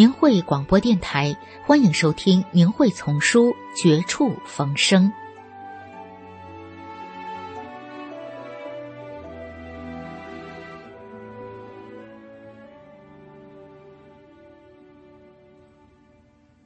[0.00, 1.36] 明慧广播电台，
[1.66, 5.12] 欢迎收听《明慧丛书·绝处逢生》。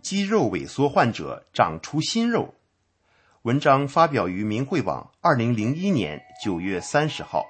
[0.01, 2.55] 肌肉萎缩患者长出新肉。
[3.43, 7.45] 文章发表于明慧网，二零零一年九月三十号。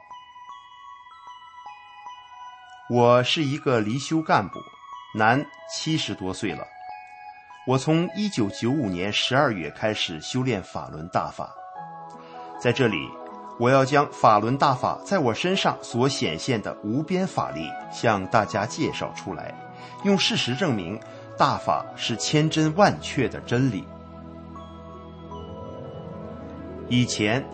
[2.89, 4.59] 我是一个离休干部。
[5.17, 6.67] 男，七十多岁了。
[7.69, 11.55] 我从一九九五年十二月开始修炼法轮大法，
[12.59, 12.97] 在这里，
[13.61, 19.55] 我要将法轮大法在我身上所显现的无边法力向大家介绍出来，
[20.03, 20.99] 用事实证明
[21.39, 23.87] 大法是千真万确的真理。
[26.89, 27.47] 以前，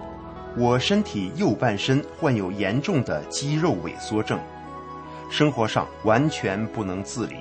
[0.57, 4.41] 我身体右半身患有严重的肌肉萎缩症，
[5.31, 7.37] 生活上完全不能自理。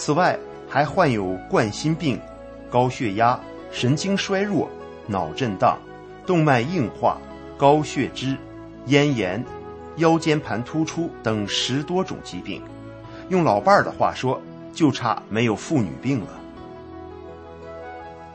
[0.00, 2.20] 此外，还患有冠心病、
[2.70, 3.38] 高血压、
[3.72, 4.70] 神经衰弱、
[5.08, 5.76] 脑震荡、
[6.24, 7.18] 动脉硬化、
[7.56, 8.36] 高血脂、
[8.86, 9.44] 咽炎、
[9.96, 12.62] 腰间盘突出等十多种疾病。
[13.28, 14.40] 用老伴儿的话说，
[14.72, 16.28] 就差没有妇女病了。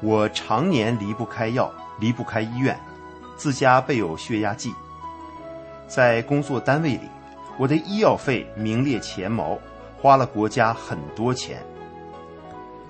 [0.02, 2.78] 我常年离不开药，离不开医院，
[3.38, 4.74] 自家备有血压计。
[5.88, 7.08] 在工作单位里，
[7.58, 9.58] 我的医药费名列前茅。
[10.04, 11.64] 花了国家很多钱。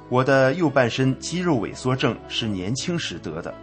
[0.09, 3.53] 我的右半身肌肉萎缩症是年轻时得的，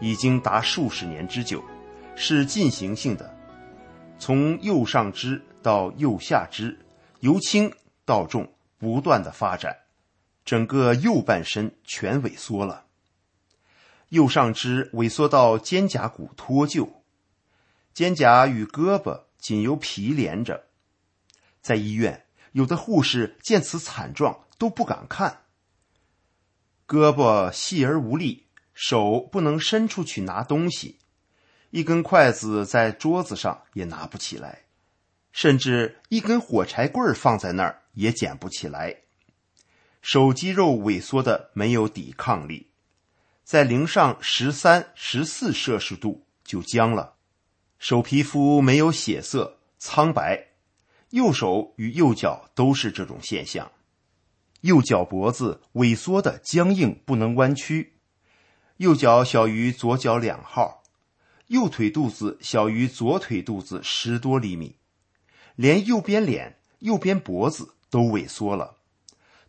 [0.00, 1.62] 已经达数十年之久，
[2.16, 3.36] 是进行性的，
[4.18, 6.78] 从右上肢到右下肢，
[7.18, 7.70] 由轻
[8.06, 9.76] 到重不断的发展，
[10.46, 12.86] 整个右半身全萎缩了。
[14.08, 16.88] 右上肢萎缩到肩胛骨脱臼，
[17.92, 20.64] 肩胛与胳膊仅由皮连着，
[21.60, 22.24] 在医院。
[22.52, 25.42] 有的护士见此惨状都不敢看，
[26.86, 30.98] 胳膊细而无力，手不能伸出去拿东西，
[31.70, 34.62] 一根筷子在桌子上也拿不起来，
[35.32, 38.96] 甚至一根火柴棍放在那儿也捡不起来。
[40.02, 42.70] 手肌肉萎缩的没有抵抗力，
[43.44, 47.14] 在零上十三、十四摄氏度就僵了，
[47.78, 50.49] 手皮肤没有血色，苍白。
[51.10, 53.72] 右手与右脚都是这种现象，
[54.60, 57.92] 右脚脖子萎缩的僵硬，不能弯曲；
[58.76, 60.84] 右脚小于左脚两号，
[61.48, 64.76] 右腿肚子小于左腿肚子十多厘米，
[65.56, 68.76] 连右边脸、右边脖子都萎缩了，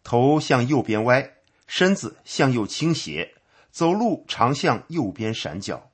[0.04, 1.34] 头向右边歪，
[1.68, 3.36] 身子向右倾斜，
[3.70, 5.92] 走路常向右边闪脚。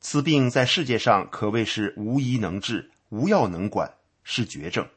[0.00, 3.95] 此病在世界上可谓是无医能治，无药能管。
[4.28, 4.88] 是绝症，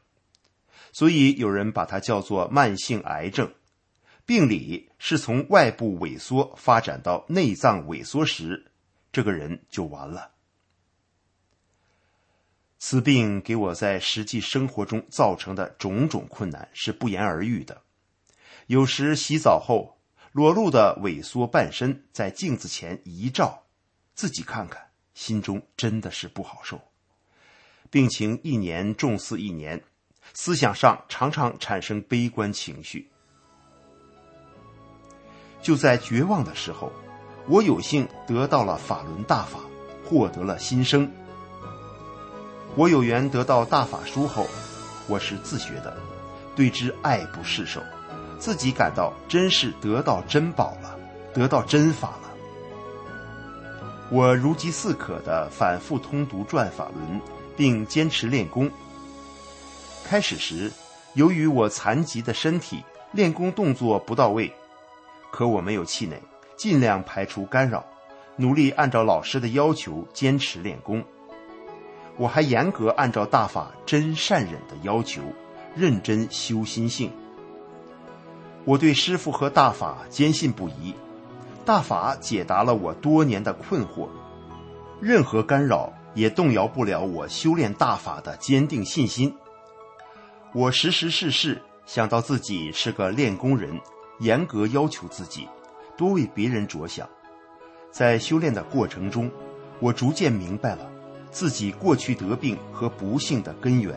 [0.92, 3.54] 所以有人把它叫做慢性癌症。
[4.26, 8.72] 病理是从外部萎缩发展到内脏萎缩时，
[9.12, 10.32] 这个人就完了。
[12.80, 17.82] 此病给我在实际生活中造成的种种困难是不言而喻的。
[18.66, 20.00] 有时洗澡后，
[20.32, 23.62] 裸露的萎缩半身在镜子前一照，
[24.14, 26.89] 自己看看，心中真的是不好受。
[27.90, 29.82] 病情一年重似一年，
[30.32, 33.10] 思想上常常产生悲观情绪。
[35.60, 36.92] 就在绝望的时候，
[37.48, 39.58] 我有幸得到了法轮大法，
[40.04, 41.10] 获得了新生。
[42.76, 44.46] 我有缘得到大法书后，
[45.08, 45.96] 我是自学的，
[46.54, 47.82] 对之爱不释手，
[48.38, 50.96] 自己感到真是得到珍宝了，
[51.34, 52.30] 得到真法了。
[54.10, 57.20] 我如饥似渴的反复通读转法轮。
[57.56, 58.70] 并坚持练功。
[60.04, 60.72] 开始时，
[61.14, 62.82] 由于我残疾的身体，
[63.12, 64.52] 练功动作不到位，
[65.30, 66.20] 可我没有气馁，
[66.56, 67.84] 尽量排除干扰，
[68.36, 71.04] 努力按照老师的要求坚持练功。
[72.16, 75.22] 我还严格按照大法真善忍的要求，
[75.74, 77.10] 认真修心性。
[78.64, 80.94] 我对师傅和大法坚信不疑，
[81.64, 84.08] 大法解答了我多年的困惑。
[85.00, 89.34] 任何干扰也动摇不了我修炼大法的坚定信心。
[90.52, 93.80] 我时时事事想到自己是个练功人，
[94.18, 95.48] 严格要求自己，
[95.96, 97.08] 多为别人着想。
[97.92, 99.30] 在修炼的过程中，
[99.78, 100.90] 我逐渐明白了
[101.30, 103.96] 自己过去得病和不幸的根源。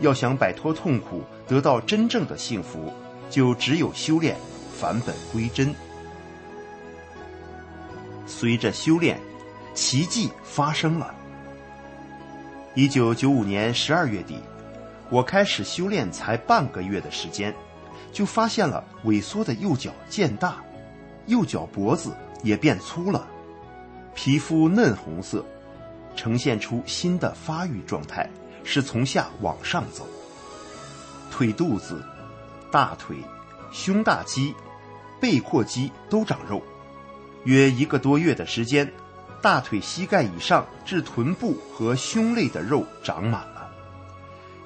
[0.00, 2.92] 要想摆脱痛苦，得到真正的幸福，
[3.28, 4.36] 就只有修炼，
[4.78, 5.74] 返本归真。
[8.26, 9.20] 随着修炼，
[9.74, 11.14] 奇迹发生了。
[12.74, 14.38] 一九九五年十二月底，
[15.10, 17.54] 我开始修炼，才半个月的时间，
[18.12, 20.56] 就发现了萎缩的右脚渐大，
[21.26, 23.26] 右脚脖子也变粗了，
[24.14, 25.44] 皮肤嫩红色，
[26.14, 28.28] 呈现出新的发育状态。
[28.62, 30.06] 是从下往上走，
[31.30, 32.04] 腿肚子、
[32.70, 33.16] 大腿、
[33.72, 34.54] 胸大肌、
[35.18, 36.62] 背阔肌都长肉。
[37.44, 38.92] 约一个多月的时间，
[39.40, 43.70] 大腿膝盖以上至臀部和胸肋的肉长满了。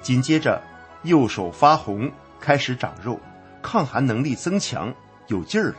[0.01, 0.61] 紧接着，
[1.03, 3.19] 右手发红，开始长肉，
[3.61, 4.93] 抗寒能力增强，
[5.27, 5.77] 有劲儿了。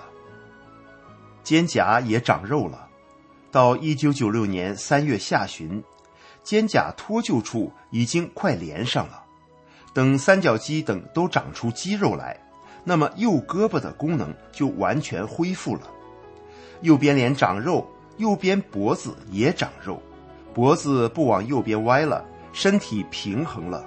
[1.43, 2.89] 肩胛也长肉了。
[3.53, 5.83] 到一九九六年三月下旬。
[6.43, 9.25] 肩胛脱臼处已经快连上了，
[9.93, 12.39] 等三角肌等都长出肌肉来，
[12.85, 15.81] 那么右胳膊的功能就完全恢复了。
[16.83, 17.85] 右边脸长肉，
[18.19, 20.03] 右边脖子也长肉，
[20.55, 23.85] 脖子不往右边歪了，身体平衡了。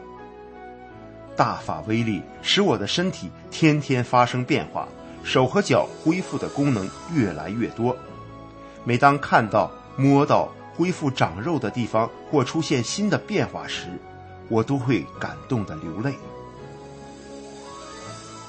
[1.35, 4.87] 大法威力使我的身体天天发生变化，
[5.23, 7.95] 手和脚恢复的功能越来越多。
[8.83, 10.49] 每当看到、摸到。
[10.75, 13.89] 恢复长肉的地方或出现新的变化时，
[14.47, 16.13] 我都会感动的流泪。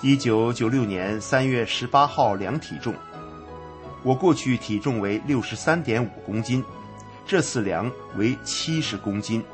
[0.00, 2.94] 一九九六年三月十八号量体重，
[4.02, 6.64] 我过去体重为六十三点五公斤，
[7.26, 9.44] 这次量为七十公斤。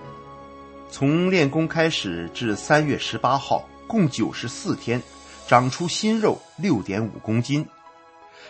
[0.89, 5.03] 从练功开始至三月十八号，共九十四天，
[5.49, 7.67] 长出新肉六点五公斤。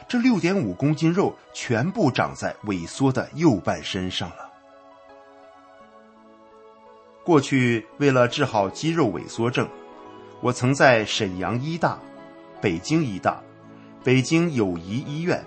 [0.07, 4.51] 这六点五公斤肉全部长在萎缩的右半身上了。
[7.25, 9.67] 过去为了治好肌肉萎缩症，
[10.43, 11.99] 我曾在沈阳医大、
[12.61, 13.43] 北京医大、
[14.05, 15.43] 北京友谊医院、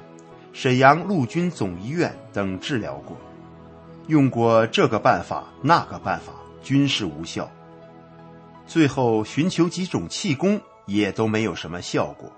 [0.62, 3.16] 沈阳陆军总医院等治疗过，
[4.08, 7.50] 用过这个办法那个办法，均是无效。
[8.68, 12.30] 最后寻求几种气功，也都没有什么效果。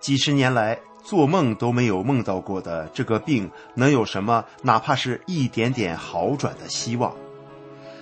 [0.00, 7.14] 几十年来做梦都没有梦到过的这个病，能有什么哪怕是一点点好转的希望？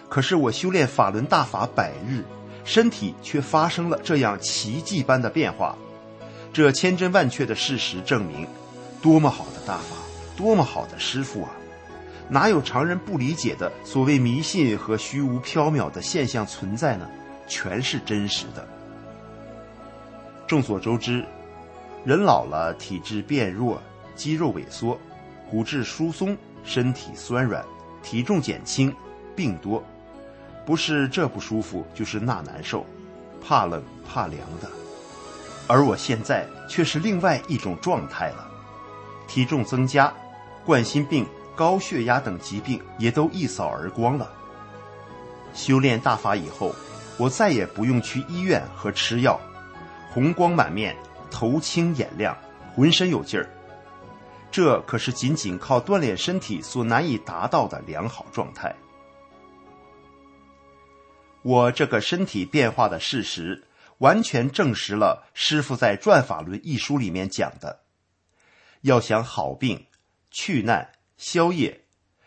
[0.09, 2.25] 可是我修炼法轮大法百日，
[2.65, 5.77] 身体却发生了这样奇迹般的变化。
[6.51, 8.49] 这千真万确的事实证明，
[9.03, 9.97] 多么好的大法，
[10.37, 11.51] 多么好的师傅啊！
[12.29, 17.09] 哪有常人不理解的所谓迷信和虚无缥缈的现象存在呢？
[17.49, 18.67] 全是真实的。
[20.47, 21.25] 众所周知。
[22.05, 23.83] 人老了，体质变弱，
[24.15, 24.99] 肌肉萎缩，
[25.51, 27.65] 骨质疏松，身体酸软，
[28.03, 28.95] 体重减轻，
[29.37, 29.83] 病多，
[30.65, 32.87] 不是这不舒服，就是那难受，
[33.47, 34.71] 怕冷怕凉的。
[35.67, 38.49] 而我现在却是另外一种状态了，
[39.31, 40.13] 体重增加，
[40.67, 44.29] 冠心病、高血压等疾病也都一扫而光了。
[45.55, 46.75] 修炼大法以后，
[47.17, 49.41] 我再也不用去医院和吃药，
[50.13, 50.97] 红光满面。
[51.31, 52.37] 头清眼亮，
[52.75, 53.49] 浑身有劲儿，
[54.51, 58.75] 这可是仅仅靠锻炼身体所难以达到的良好状态。
[61.43, 63.63] 我这个身体变化的事实，
[63.99, 67.79] 完全证实了师傅在《转法轮》一书里面讲的：
[68.83, 69.87] 要想好病、
[70.31, 71.85] 去难、消业，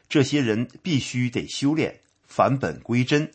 [0.08, 3.32] 这些人必须得修炼，返本归真。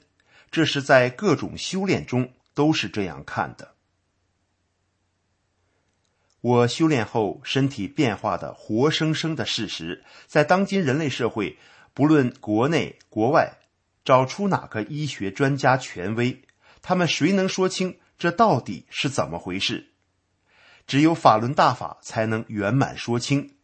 [0.50, 3.74] 这是在各种修炼中都是这样看的。
[6.40, 11.58] 我修炼后身体变化的活生生的事实，在当今人类社会，
[11.92, 13.58] 不论国内国外，
[14.04, 16.44] 找出哪个医学专家权威，
[16.80, 19.92] 他们谁能说清这到底是怎么回事？
[20.88, 23.54] 只有法轮大法才能圆满说清。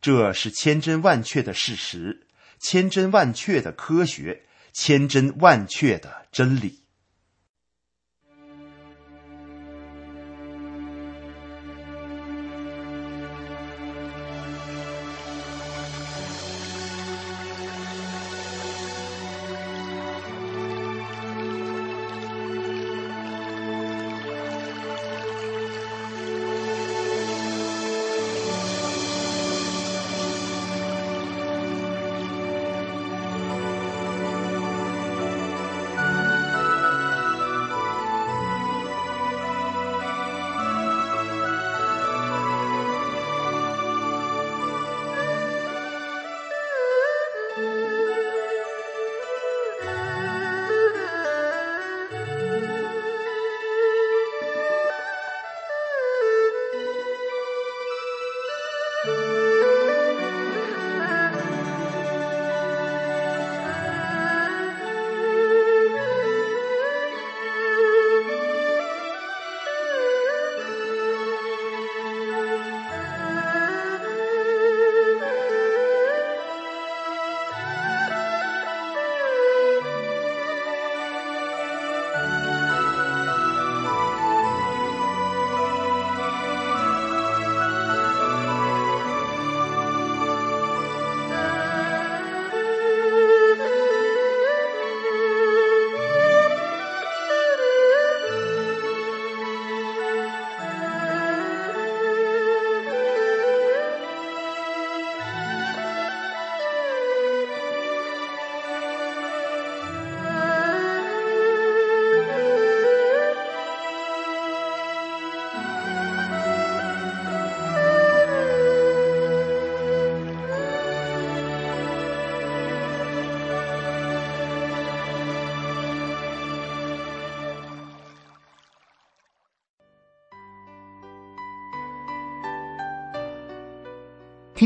[0.00, 2.28] 这是千真万确的事实，
[2.60, 4.42] 千真万确的科学，
[4.72, 6.81] 千真万确的真理。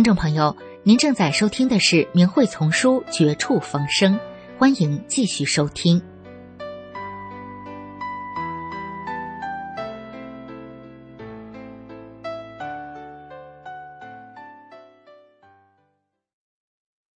[0.06, 4.14] 众朋友，您正在收听的是《明慧丛书》《绝处逢生》，
[4.56, 6.00] 欢迎继续收听。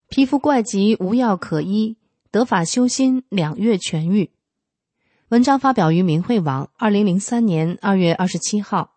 [0.07, 1.97] 皮肤怪疾无药可医，
[2.31, 4.31] 得法修心两月痊愈。
[5.27, 8.96] 文章发表于明慧网，二零零三年二月二十七号。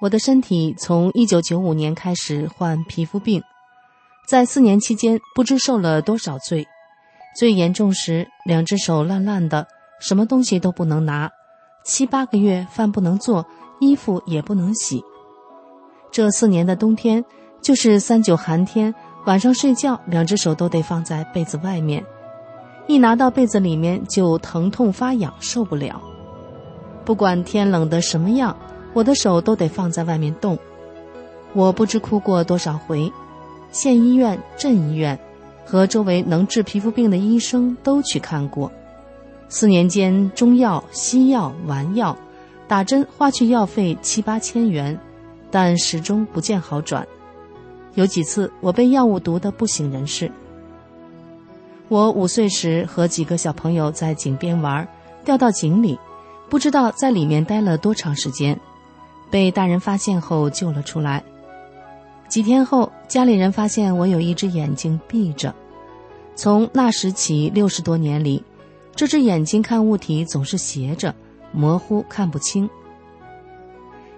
[0.00, 3.42] 我的身体从一九九五年开始患皮肤病，
[4.26, 6.66] 在四年期间不知受了多少罪。
[7.36, 9.66] 最严重时，两只手烂烂的，
[10.00, 11.28] 什么东西都不能拿；
[11.84, 13.44] 七八个月，饭不能做，
[13.78, 15.04] 衣服也不能洗。
[16.10, 17.22] 这四年的冬天，
[17.60, 18.94] 就是三九寒天，
[19.26, 22.02] 晚上睡觉，两只手都得放在被子外面，
[22.88, 26.00] 一拿到被子里面就疼痛发痒，受不了。
[27.04, 28.56] 不管天冷的什么样。
[28.92, 30.58] 我的手都得放在外面冻，
[31.52, 33.12] 我不知哭过多少回，
[33.70, 35.18] 县医院、镇医院
[35.64, 38.70] 和周围能治皮肤病的医生都去看过。
[39.48, 42.16] 四年间，中药、西药、丸药，
[42.68, 44.98] 打针花去药费七八千元，
[45.50, 47.06] 但始终不见好转。
[47.94, 50.30] 有几次，我被药物毒得不省人事。
[51.88, 54.86] 我五岁时和几个小朋友在井边玩，
[55.24, 55.98] 掉到井里，
[56.48, 58.58] 不知道在里面待了多长时间。
[59.30, 61.22] 被大人发现后救了出来。
[62.28, 65.54] 几天后，家里人发现我有一只眼睛闭着。
[66.36, 68.42] 从那时起，六十多年里，
[68.94, 71.14] 这只眼睛看物体总是斜着，
[71.52, 72.68] 模糊看不清。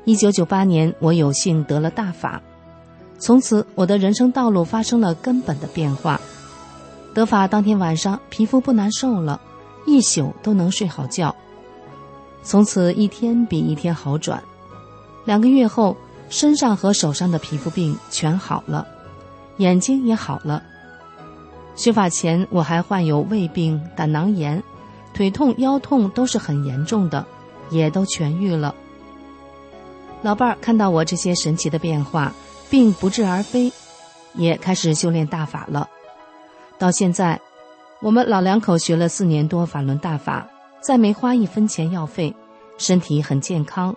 [0.05, 2.43] 一九九八年，我有幸得了大法，
[3.19, 6.21] 从此我的人生道路发生了根本的变化。
[7.15, 9.41] 得法当天晚上，皮肤不难受了，
[9.87, 11.35] 一宿都能睡好觉。
[12.43, 14.43] 从此一天比一天好转。
[15.25, 15.97] 两个月后，
[16.29, 18.87] 身上和手上的皮肤病全好了，
[19.59, 20.63] 眼睛也好了。
[21.75, 24.63] 学法前，我还患有胃病、胆囊炎，
[25.15, 27.25] 腿痛、腰痛都是很严重的，
[27.71, 28.75] 也都痊愈了。
[30.23, 32.33] 老伴儿看到我这些神奇的变化，
[32.69, 33.73] 病不治而飞，
[34.35, 35.89] 也开始修炼大法了。
[36.79, 37.41] 到现在，
[38.01, 40.47] 我们老两口学了四年多法轮大法，
[40.81, 42.35] 再没花一分钱药费，
[42.77, 43.95] 身体很健康。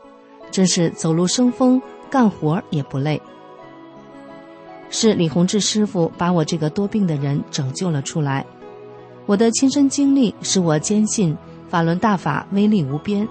[0.52, 3.22] 真是走路生风，干活也不累。
[4.90, 8.46] 是李洪志师傅把我这个多病的人拯救了出来。
[9.26, 11.36] 我的亲身经历使我坚信
[11.68, 13.28] 法轮大法威力无边，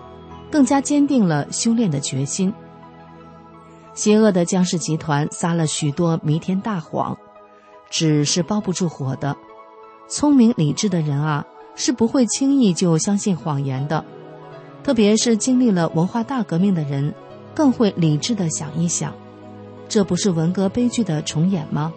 [0.51, 2.53] 更加坚定了修炼的决心。
[3.95, 7.17] 邪恶的江氏集团撒了许多弥天大谎，
[7.89, 9.37] 纸是包不住火的。
[10.09, 14.05] 聪明理智的人啊，是不会轻易就相信谎言的。
[14.85, 17.13] 特别是经历了文化大革命的人，
[17.55, 19.15] 更会理智的想一想，
[19.89, 21.91] 这不是文革悲剧的重演吗？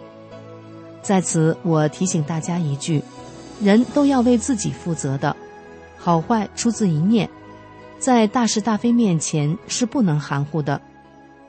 [1.02, 3.02] 在此，我提醒大家一句：
[3.60, 5.36] 人都要为自己负责的，
[5.98, 7.28] 好坏出自一念，
[7.98, 10.80] 在大是大非面前是不能含糊的，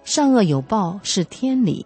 [0.04, 1.86] 善恶有报是天理。